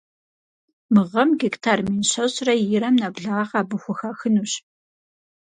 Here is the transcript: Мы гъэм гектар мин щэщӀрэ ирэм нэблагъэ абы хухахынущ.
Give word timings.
Мы 0.93 1.01
гъэм 1.11 1.29
гектар 1.41 1.79
мин 1.87 2.01
щэщӀрэ 2.11 2.53
ирэм 2.73 2.95
нэблагъэ 3.01 3.57
абы 3.63 3.77
хухахынущ. 3.81 4.51